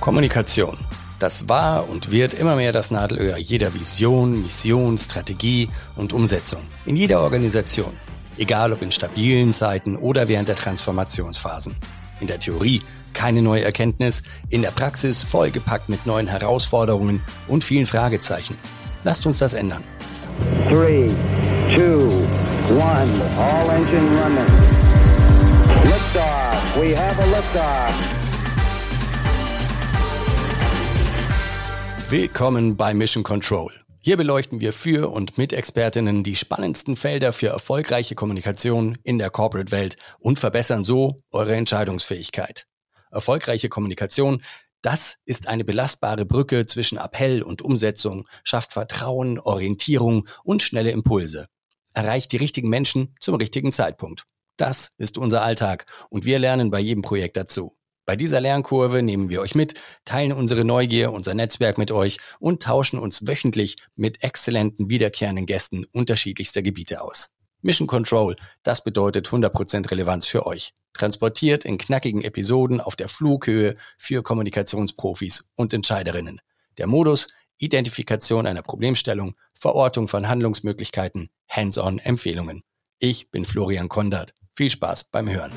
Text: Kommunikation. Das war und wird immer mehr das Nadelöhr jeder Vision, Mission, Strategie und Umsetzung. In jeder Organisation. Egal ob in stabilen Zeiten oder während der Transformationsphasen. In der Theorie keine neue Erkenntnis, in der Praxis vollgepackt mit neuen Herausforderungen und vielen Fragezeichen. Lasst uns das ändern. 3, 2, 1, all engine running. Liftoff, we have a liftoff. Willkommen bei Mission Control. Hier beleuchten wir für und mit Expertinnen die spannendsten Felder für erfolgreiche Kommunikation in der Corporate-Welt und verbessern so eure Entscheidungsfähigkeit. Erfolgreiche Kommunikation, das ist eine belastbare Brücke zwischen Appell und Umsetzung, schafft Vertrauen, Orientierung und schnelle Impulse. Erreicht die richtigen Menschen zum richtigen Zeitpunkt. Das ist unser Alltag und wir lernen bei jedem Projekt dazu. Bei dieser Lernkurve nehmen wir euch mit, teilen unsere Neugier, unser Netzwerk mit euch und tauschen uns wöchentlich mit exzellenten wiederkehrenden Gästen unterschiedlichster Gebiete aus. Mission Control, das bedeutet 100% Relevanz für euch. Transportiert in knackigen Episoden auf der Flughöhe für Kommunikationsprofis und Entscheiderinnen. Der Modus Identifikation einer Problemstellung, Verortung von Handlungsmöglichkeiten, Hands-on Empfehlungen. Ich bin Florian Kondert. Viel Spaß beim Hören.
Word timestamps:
Kommunikation. 0.00 0.76
Das 1.18 1.48
war 1.48 1.88
und 1.88 2.12
wird 2.12 2.34
immer 2.34 2.56
mehr 2.56 2.72
das 2.72 2.90
Nadelöhr 2.90 3.36
jeder 3.38 3.74
Vision, 3.74 4.42
Mission, 4.42 4.96
Strategie 4.96 5.68
und 5.96 6.12
Umsetzung. 6.12 6.62
In 6.86 6.96
jeder 6.96 7.20
Organisation. 7.20 7.96
Egal 8.36 8.72
ob 8.72 8.82
in 8.82 8.92
stabilen 8.92 9.52
Zeiten 9.52 9.96
oder 9.96 10.28
während 10.28 10.48
der 10.48 10.54
Transformationsphasen. 10.54 11.74
In 12.20 12.28
der 12.28 12.38
Theorie 12.38 12.80
keine 13.12 13.42
neue 13.42 13.64
Erkenntnis, 13.64 14.22
in 14.48 14.62
der 14.62 14.70
Praxis 14.70 15.24
vollgepackt 15.24 15.88
mit 15.88 16.06
neuen 16.06 16.28
Herausforderungen 16.28 17.20
und 17.48 17.64
vielen 17.64 17.86
Fragezeichen. 17.86 18.56
Lasst 19.02 19.26
uns 19.26 19.38
das 19.38 19.54
ändern. 19.54 19.82
3, 20.68 21.10
2, 21.74 21.82
1, 22.70 23.20
all 23.38 23.70
engine 23.70 24.08
running. 24.20 24.46
Liftoff, 25.84 26.76
we 26.76 26.96
have 26.96 27.18
a 27.20 27.26
liftoff. 27.26 28.17
Willkommen 32.10 32.78
bei 32.78 32.94
Mission 32.94 33.22
Control. 33.22 33.70
Hier 34.02 34.16
beleuchten 34.16 34.62
wir 34.62 34.72
für 34.72 35.10
und 35.10 35.36
mit 35.36 35.52
Expertinnen 35.52 36.24
die 36.24 36.36
spannendsten 36.36 36.96
Felder 36.96 37.34
für 37.34 37.48
erfolgreiche 37.48 38.14
Kommunikation 38.14 38.96
in 39.04 39.18
der 39.18 39.28
Corporate-Welt 39.28 39.96
und 40.18 40.38
verbessern 40.38 40.84
so 40.84 41.16
eure 41.32 41.54
Entscheidungsfähigkeit. 41.54 42.66
Erfolgreiche 43.10 43.68
Kommunikation, 43.68 44.40
das 44.80 45.16
ist 45.26 45.48
eine 45.48 45.66
belastbare 45.66 46.24
Brücke 46.24 46.64
zwischen 46.64 46.96
Appell 46.96 47.42
und 47.42 47.60
Umsetzung, 47.60 48.26
schafft 48.42 48.72
Vertrauen, 48.72 49.38
Orientierung 49.38 50.26
und 50.44 50.62
schnelle 50.62 50.92
Impulse. 50.92 51.48
Erreicht 51.92 52.32
die 52.32 52.38
richtigen 52.38 52.70
Menschen 52.70 53.14
zum 53.20 53.34
richtigen 53.34 53.70
Zeitpunkt. 53.70 54.24
Das 54.56 54.92
ist 54.96 55.18
unser 55.18 55.42
Alltag 55.42 55.84
und 56.08 56.24
wir 56.24 56.38
lernen 56.38 56.70
bei 56.70 56.80
jedem 56.80 57.02
Projekt 57.02 57.36
dazu. 57.36 57.77
Bei 58.08 58.16
dieser 58.16 58.40
Lernkurve 58.40 59.02
nehmen 59.02 59.28
wir 59.28 59.42
euch 59.42 59.54
mit, 59.54 59.74
teilen 60.06 60.32
unsere 60.32 60.64
Neugier, 60.64 61.12
unser 61.12 61.34
Netzwerk 61.34 61.76
mit 61.76 61.90
euch 61.90 62.16
und 62.40 62.62
tauschen 62.62 62.98
uns 62.98 63.26
wöchentlich 63.26 63.76
mit 63.96 64.22
exzellenten 64.22 64.88
wiederkehrenden 64.88 65.44
Gästen 65.44 65.84
unterschiedlichster 65.92 66.62
Gebiete 66.62 67.02
aus. 67.02 67.32
Mission 67.60 67.86
Control, 67.86 68.34
das 68.62 68.82
bedeutet 68.82 69.28
100% 69.28 69.90
Relevanz 69.90 70.26
für 70.26 70.46
euch. 70.46 70.72
Transportiert 70.94 71.66
in 71.66 71.76
knackigen 71.76 72.22
Episoden 72.22 72.80
auf 72.80 72.96
der 72.96 73.08
Flughöhe 73.08 73.74
für 73.98 74.22
Kommunikationsprofis 74.22 75.46
und 75.54 75.74
Entscheiderinnen. 75.74 76.40
Der 76.78 76.86
Modus 76.86 77.28
Identifikation 77.58 78.46
einer 78.46 78.62
Problemstellung, 78.62 79.34
Verortung 79.52 80.08
von 80.08 80.30
Handlungsmöglichkeiten, 80.30 81.28
Hands-on 81.46 81.98
Empfehlungen. 81.98 82.62
Ich 83.00 83.30
bin 83.30 83.44
Florian 83.44 83.90
Kondert. 83.90 84.32
Viel 84.56 84.70
Spaß 84.70 85.10
beim 85.10 85.28
Hören. 85.28 85.52